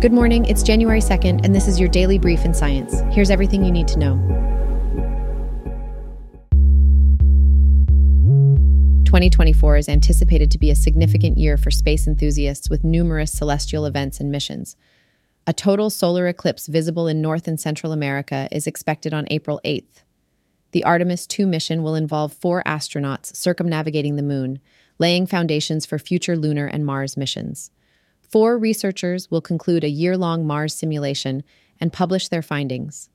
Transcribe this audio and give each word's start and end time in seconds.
Good 0.00 0.14
morning, 0.14 0.46
it's 0.46 0.62
January 0.62 1.02
2nd, 1.02 1.44
and 1.44 1.54
this 1.54 1.68
is 1.68 1.78
your 1.78 1.90
daily 1.90 2.18
brief 2.18 2.46
in 2.46 2.54
science. 2.54 3.00
Here's 3.10 3.28
everything 3.28 3.62
you 3.62 3.70
need 3.70 3.86
to 3.88 3.98
know. 3.98 4.16
2024 9.04 9.76
is 9.76 9.90
anticipated 9.90 10.50
to 10.52 10.58
be 10.58 10.70
a 10.70 10.74
significant 10.74 11.36
year 11.36 11.58
for 11.58 11.70
space 11.70 12.06
enthusiasts 12.06 12.70
with 12.70 12.82
numerous 12.82 13.30
celestial 13.30 13.84
events 13.84 14.20
and 14.20 14.32
missions. 14.32 14.74
A 15.46 15.52
total 15.52 15.90
solar 15.90 16.28
eclipse 16.28 16.66
visible 16.66 17.06
in 17.06 17.20
North 17.20 17.46
and 17.46 17.60
Central 17.60 17.92
America 17.92 18.48
is 18.50 18.66
expected 18.66 19.12
on 19.12 19.26
April 19.30 19.60
8th. 19.66 20.02
The 20.72 20.84
Artemis 20.84 21.26
2 21.26 21.46
mission 21.46 21.82
will 21.82 21.94
involve 21.94 22.32
four 22.32 22.62
astronauts 22.64 23.36
circumnavigating 23.36 24.16
the 24.16 24.22
moon, 24.22 24.60
laying 24.98 25.26
foundations 25.26 25.84
for 25.84 25.98
future 25.98 26.38
lunar 26.38 26.64
and 26.64 26.86
Mars 26.86 27.18
missions. 27.18 27.70
Four 28.30 28.58
researchers 28.58 29.28
will 29.28 29.40
conclude 29.40 29.82
a 29.82 29.88
year 29.88 30.16
long 30.16 30.46
Mars 30.46 30.72
simulation 30.72 31.42
and 31.80 31.92
publish 31.92 32.28
their 32.28 32.42
findings. 32.42 33.10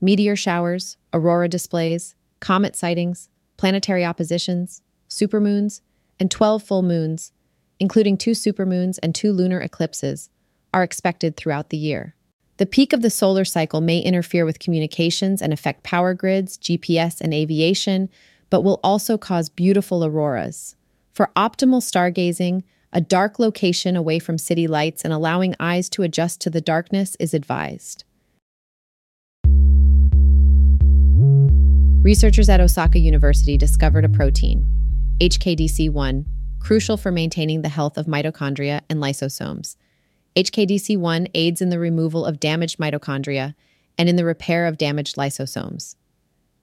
Meteor 0.00 0.34
showers, 0.34 0.96
aurora 1.12 1.48
displays, 1.48 2.16
comet 2.40 2.74
sightings, 2.74 3.28
planetary 3.56 4.04
oppositions, 4.04 4.82
supermoons, 5.08 5.82
and 6.18 6.32
12 6.32 6.64
full 6.64 6.82
moons, 6.82 7.30
including 7.78 8.16
two 8.16 8.32
supermoons 8.32 8.98
and 9.02 9.14
two 9.14 9.32
lunar 9.32 9.60
eclipses, 9.60 10.30
are 10.74 10.82
expected 10.82 11.36
throughout 11.36 11.70
the 11.70 11.76
year. 11.76 12.16
The 12.56 12.66
peak 12.66 12.92
of 12.92 13.02
the 13.02 13.10
solar 13.10 13.44
cycle 13.44 13.80
may 13.80 14.00
interfere 14.00 14.44
with 14.44 14.58
communications 14.58 15.40
and 15.40 15.52
affect 15.52 15.84
power 15.84 16.12
grids, 16.12 16.58
GPS, 16.58 17.20
and 17.20 17.32
aviation, 17.32 18.08
but 18.50 18.62
will 18.62 18.80
also 18.82 19.16
cause 19.16 19.48
beautiful 19.48 20.04
auroras. 20.04 20.74
For 21.12 21.30
optimal 21.36 21.82
stargazing, 21.82 22.64
a 22.92 23.00
dark 23.00 23.38
location 23.38 23.96
away 23.96 24.18
from 24.18 24.38
city 24.38 24.66
lights 24.66 25.04
and 25.04 25.12
allowing 25.12 25.54
eyes 25.60 25.88
to 25.90 26.02
adjust 26.02 26.40
to 26.40 26.50
the 26.50 26.60
darkness 26.60 27.16
is 27.20 27.34
advised. 27.34 28.04
Researchers 32.02 32.48
at 32.48 32.60
Osaka 32.60 33.00
University 33.00 33.56
discovered 33.56 34.04
a 34.04 34.08
protein, 34.08 34.64
HKDC1, 35.20 36.24
crucial 36.60 36.96
for 36.96 37.10
maintaining 37.10 37.62
the 37.62 37.68
health 37.68 37.98
of 37.98 38.06
mitochondria 38.06 38.80
and 38.88 39.00
lysosomes. 39.00 39.76
HKDC1 40.36 41.28
aids 41.34 41.60
in 41.60 41.70
the 41.70 41.78
removal 41.78 42.24
of 42.24 42.38
damaged 42.38 42.78
mitochondria 42.78 43.54
and 43.98 44.08
in 44.08 44.16
the 44.16 44.24
repair 44.24 44.66
of 44.66 44.78
damaged 44.78 45.16
lysosomes. 45.16 45.96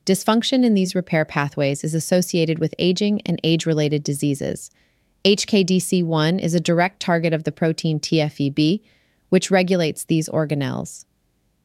Dysfunction 0.06 0.64
in 0.64 0.74
these 0.74 0.96
repair 0.96 1.26
pathways 1.26 1.84
is 1.84 1.94
associated 1.94 2.60
with 2.60 2.76
aging 2.78 3.22
and 3.26 3.40
age 3.44 3.66
related 3.66 4.04
diseases. 4.04 4.70
HKDC1 5.26 6.42
is 6.42 6.54
a 6.54 6.60
direct 6.60 7.00
target 7.00 7.32
of 7.32 7.46
the 7.46 7.52
protein 7.54 7.98
TFEB, 7.98 8.82
which 9.30 9.50
regulates 9.50 10.04
these 10.04 10.28
organelles. 10.28 11.06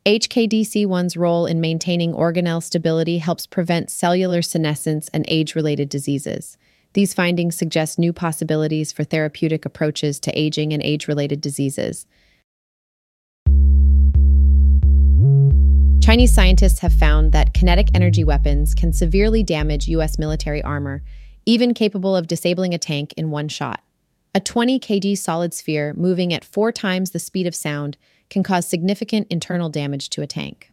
HKDC1's 0.07 1.17
role 1.17 1.45
in 1.45 1.61
maintaining 1.61 2.13
organelle 2.13 2.63
stability 2.63 3.19
helps 3.19 3.49
prevent 3.49 3.91
cellular 3.91 4.43
senescence 4.43 5.09
and 5.13 5.25
age 5.27 5.57
related 5.57 5.89
diseases. 5.89 6.57
These 6.93 7.15
findings 7.15 7.57
suggest 7.57 7.99
new 7.99 8.13
possibilities 8.13 8.93
for 8.93 9.03
therapeutic 9.03 9.65
approaches 9.65 10.21
to 10.21 10.39
aging 10.39 10.73
and 10.73 10.83
age 10.83 11.09
related 11.09 11.41
diseases. 11.41 12.07
Chinese 16.01 16.33
scientists 16.33 16.79
have 16.79 16.95
found 16.95 17.33
that 17.33 17.55
kinetic 17.55 17.89
energy 17.93 18.23
weapons 18.23 18.73
can 18.73 18.93
severely 18.93 19.43
damage 19.43 19.89
U.S. 19.89 20.17
military 20.17 20.63
armor, 20.63 21.03
even 21.49 21.73
capable 21.73 22.15
of 22.15 22.27
disabling 22.27 22.75
a 22.75 22.79
tank 22.79 23.15
in 23.17 23.31
one 23.31 23.49
shot. 23.49 23.83
A 24.35 24.41
20 24.41 24.79
kg 24.79 25.17
solid 25.17 25.55
sphere 25.55 25.95
moving 25.95 26.31
at 26.35 26.45
four 26.45 26.71
times 26.71 27.13
the 27.13 27.19
speed 27.19 27.47
of 27.47 27.55
sound 27.55 27.97
can 28.29 28.43
cause 28.43 28.69
significant 28.69 29.27
internal 29.31 29.71
damage 29.71 30.11
to 30.11 30.21
a 30.21 30.27
tank. 30.27 30.71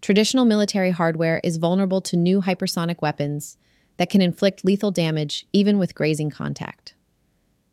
Traditional 0.00 0.44
military 0.44 0.92
hardware 0.92 1.40
is 1.42 1.56
vulnerable 1.56 2.00
to 2.02 2.16
new 2.16 2.40
hypersonic 2.40 3.02
weapons 3.02 3.56
that 3.96 4.08
can 4.08 4.22
inflict 4.22 4.64
lethal 4.64 4.92
damage 4.92 5.44
even 5.52 5.76
with 5.76 5.96
grazing 5.96 6.30
contact. 6.30 6.94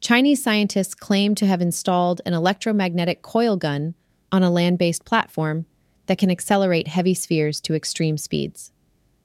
Chinese 0.02 0.44
scientists 0.44 0.96
claim 0.96 1.36
to 1.36 1.46
have 1.46 1.62
installed 1.62 2.20
an 2.26 2.34
electromagnetic 2.34 3.22
coil 3.22 3.58
gun 3.58 3.94
on 4.32 4.42
a 4.42 4.50
land 4.50 4.80
based 4.80 5.06
platform 5.06 5.68
that 6.08 6.18
can 6.18 6.32
accelerate 6.32 6.88
heavy 6.88 7.14
spheres 7.14 7.62
to 7.62 7.76
extreme 7.76 8.18
speeds. 8.18 8.73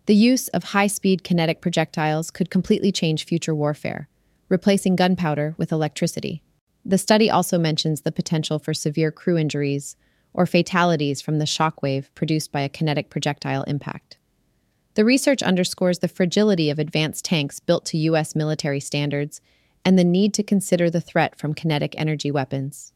The 0.08 0.14
use 0.14 0.48
of 0.48 0.64
high 0.64 0.86
speed 0.86 1.22
kinetic 1.22 1.60
projectiles 1.60 2.30
could 2.30 2.48
completely 2.48 2.90
change 2.90 3.26
future 3.26 3.54
warfare, 3.54 4.08
replacing 4.48 4.96
gunpowder 4.96 5.54
with 5.58 5.70
electricity. 5.70 6.42
The 6.82 6.96
study 6.96 7.28
also 7.28 7.58
mentions 7.58 8.00
the 8.00 8.10
potential 8.10 8.58
for 8.58 8.72
severe 8.72 9.12
crew 9.12 9.36
injuries 9.36 9.96
or 10.32 10.46
fatalities 10.46 11.20
from 11.20 11.38
the 11.38 11.44
shockwave 11.44 12.06
produced 12.14 12.52
by 12.52 12.62
a 12.62 12.70
kinetic 12.70 13.10
projectile 13.10 13.64
impact. 13.64 14.16
The 14.94 15.04
research 15.04 15.42
underscores 15.42 15.98
the 15.98 16.08
fragility 16.08 16.70
of 16.70 16.78
advanced 16.78 17.26
tanks 17.26 17.60
built 17.60 17.84
to 17.86 17.98
U.S. 17.98 18.34
military 18.34 18.80
standards 18.80 19.42
and 19.84 19.98
the 19.98 20.04
need 20.04 20.32
to 20.32 20.42
consider 20.42 20.88
the 20.88 21.02
threat 21.02 21.38
from 21.38 21.52
kinetic 21.52 21.94
energy 21.98 22.30
weapons. 22.30 22.94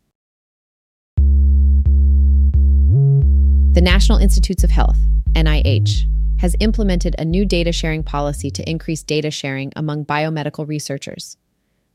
The 3.74 3.82
National 3.82 4.16
Institutes 4.16 4.64
of 4.64 4.70
Health, 4.70 4.98
NIH, 5.34 6.06
has 6.42 6.56
implemented 6.58 7.14
a 7.20 7.24
new 7.24 7.44
data 7.44 7.70
sharing 7.70 8.02
policy 8.02 8.50
to 8.50 8.68
increase 8.68 9.04
data 9.04 9.30
sharing 9.30 9.72
among 9.76 10.04
biomedical 10.04 10.66
researchers. 10.66 11.36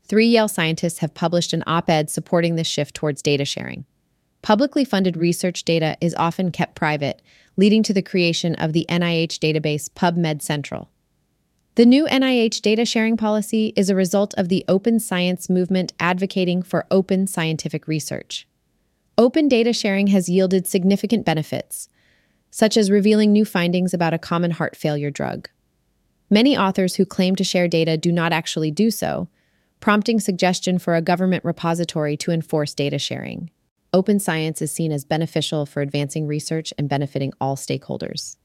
Three 0.04 0.26
Yale 0.26 0.48
scientists 0.48 1.00
have 1.00 1.12
published 1.12 1.52
an 1.52 1.62
op 1.66 1.90
ed 1.90 2.08
supporting 2.08 2.56
this 2.56 2.66
shift 2.66 2.94
towards 2.94 3.20
data 3.20 3.44
sharing. 3.44 3.84
Publicly 4.40 4.86
funded 4.86 5.18
research 5.18 5.66
data 5.66 5.98
is 6.00 6.14
often 6.14 6.50
kept 6.50 6.74
private, 6.74 7.20
leading 7.58 7.82
to 7.82 7.92
the 7.92 8.00
creation 8.00 8.54
of 8.54 8.72
the 8.72 8.86
NIH 8.88 9.38
database 9.38 9.90
PubMed 9.90 10.40
Central. 10.40 10.88
The 11.74 11.84
new 11.84 12.06
NIH 12.06 12.62
data 12.62 12.86
sharing 12.86 13.18
policy 13.18 13.74
is 13.76 13.90
a 13.90 13.94
result 13.94 14.32
of 14.38 14.48
the 14.48 14.64
open 14.66 14.98
science 14.98 15.50
movement 15.50 15.92
advocating 16.00 16.62
for 16.62 16.86
open 16.90 17.26
scientific 17.26 17.86
research. 17.86 18.48
Open 19.18 19.46
data 19.46 19.74
sharing 19.74 20.06
has 20.06 20.30
yielded 20.30 20.66
significant 20.66 21.26
benefits, 21.26 21.90
such 22.50 22.76
as 22.76 22.90
revealing 22.90 23.32
new 23.32 23.44
findings 23.44 23.92
about 23.94 24.14
a 24.14 24.18
common 24.18 24.50
heart 24.50 24.76
failure 24.76 25.10
drug. 25.10 25.48
Many 26.30 26.56
authors 26.56 26.96
who 26.96 27.06
claim 27.06 27.36
to 27.36 27.44
share 27.44 27.68
data 27.68 27.96
do 27.96 28.12
not 28.12 28.32
actually 28.32 28.70
do 28.70 28.90
so, 28.90 29.28
prompting 29.80 30.20
suggestion 30.20 30.78
for 30.78 30.94
a 30.94 31.02
government 31.02 31.44
repository 31.44 32.16
to 32.18 32.30
enforce 32.30 32.74
data 32.74 32.98
sharing. 32.98 33.50
Open 33.92 34.18
science 34.18 34.60
is 34.60 34.70
seen 34.70 34.92
as 34.92 35.04
beneficial 35.04 35.64
for 35.64 35.80
advancing 35.80 36.26
research 36.26 36.74
and 36.76 36.88
benefiting 36.88 37.32
all 37.40 37.56
stakeholders. 37.56 38.36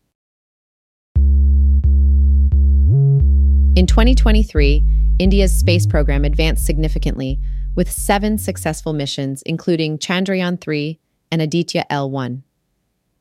In 3.75 3.87
2023, 3.87 4.83
India's 5.19 5.51
space 5.51 5.85
program 5.85 6.23
advanced 6.23 6.65
significantly 6.65 7.39
with 7.75 7.91
seven 7.91 8.37
successful 8.37 8.93
missions, 8.93 9.41
including 9.41 9.97
Chandrayaan 9.97 10.61
3 10.61 10.99
and 11.31 11.41
Aditya 11.41 11.85
L1. 11.89 12.43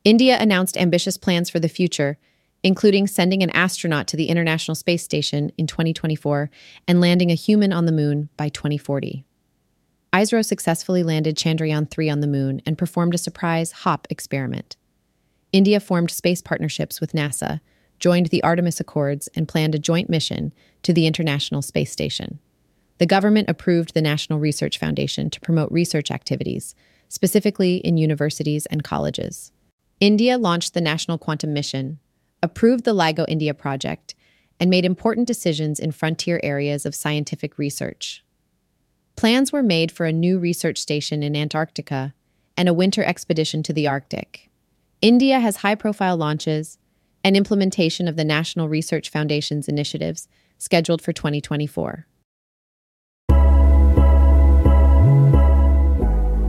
India 0.05 0.37
announced 0.41 0.77
ambitious 0.77 1.17
plans 1.17 1.49
for 1.49 1.61
the 1.61 1.69
future, 1.69 2.19
including 2.65 3.07
sending 3.07 3.43
an 3.43 3.51
astronaut 3.51 4.09
to 4.09 4.17
the 4.17 4.29
International 4.29 4.75
Space 4.75 5.03
Station 5.03 5.53
in 5.57 5.67
2024 5.67 6.51
and 6.89 7.01
landing 7.01 7.31
a 7.31 7.35
human 7.35 7.73
on 7.73 7.87
the 7.87 7.93
moon 7.93 8.29
by 8.37 8.49
2040. 8.49 9.25
ISRO 10.13 10.45
successfully 10.45 11.03
landed 11.03 11.37
Chandrayaan 11.37 11.89
3 11.89 12.11
on 12.11 12.21
the 12.21 12.27
moon 12.27 12.61
and 12.67 12.77
performed 12.77 13.15
a 13.15 13.19
surprise 13.19 13.73
HOP 13.73 14.07
experiment. 14.11 14.77
India 15.53 15.81
formed 15.81 16.11
space 16.11 16.43
partnerships 16.43 17.01
with 17.01 17.13
NASA, 17.13 17.61
joined 17.99 18.27
the 18.27 18.43
Artemis 18.43 18.81
Accords, 18.81 19.29
and 19.37 19.49
planned 19.49 19.75
a 19.75 19.79
joint 19.79 20.11
mission 20.11 20.53
to 20.83 20.93
the 20.93 21.07
International 21.07 21.63
Space 21.63 21.93
Station. 21.93 22.41
The 22.99 23.07
government 23.07 23.49
approved 23.49 23.95
the 23.95 24.03
National 24.03 24.39
Research 24.39 24.79
Foundation 24.79 25.31
to 25.31 25.41
promote 25.41 25.71
research 25.71 26.11
activities, 26.11 26.75
specifically 27.09 27.77
in 27.77 27.97
universities 27.97 28.67
and 28.67 28.83
colleges. 28.83 29.53
India 30.03 30.37
launched 30.37 30.75
the 30.75 30.81
National 30.81 31.17
Quantum 31.17 31.53
Mission, 31.53 32.01
approved 32.43 32.83
the 32.83 32.93
LIGO 32.93 33.25
India 33.29 33.55
project, 33.55 34.17
and 34.59 34.69
made 34.69 34.85
important 34.85 35.29
decisions 35.29 35.79
in 35.79 35.93
frontier 35.93 36.41
areas 36.43 36.85
of 36.85 36.93
scientific 36.93 37.57
research. 37.57 38.25
Plans 39.15 39.53
were 39.53 39.63
made 39.63 39.93
for 39.93 40.05
a 40.05 40.13
new 40.13 40.41
research 40.41 40.79
station 40.79 41.23
in 41.23 41.37
Antarctica 41.37 42.15
and 42.57 42.69
a 42.69 42.75
winter 42.75 43.05
expedition 43.05 43.63
to 43.63 43.73
the 43.73 43.87
Arctic. 43.87 44.51
India 45.01 45.39
has 45.39 45.59
high 45.59 45.77
profile 45.77 46.17
launches 46.17 46.79
and 47.23 47.37
implementation 47.37 48.09
of 48.09 48.17
the 48.17 48.25
National 48.25 48.69
Research 48.69 49.09
Foundation's 49.09 49.69
initiatives 49.69 50.27
scheduled 50.59 51.01
for 51.01 51.13
2024. 51.13 52.09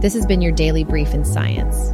This 0.01 0.15
has 0.15 0.25
been 0.25 0.41
your 0.41 0.53
daily 0.53 0.83
brief 0.83 1.13
in 1.13 1.23
science. 1.23 1.93